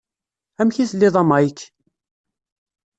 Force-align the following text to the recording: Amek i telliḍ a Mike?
Amek 0.59 0.77
i 0.77 0.85
telliḍ 0.89 1.15
a 1.21 1.23
Mike? 1.29 1.65